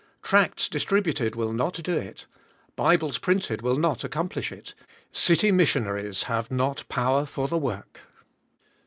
Tracts 0.23 0.67
distributed 0.67 1.35
will 1.35 1.53
not 1.53 1.73
do 1.83 1.95
it; 1.95 2.25
Bibles 2.75 3.19
printed 3.19 3.61
will 3.61 3.75
not 3.77 4.03
accomplish 4.03 4.51
it; 4.51 4.73
city 5.11 5.51
missionaries 5.51 6.23
have 6.23 6.49
not 6.49 6.83
power 6.89 7.23
for 7.23 7.47
the 7.47 7.59
work. 7.59 7.99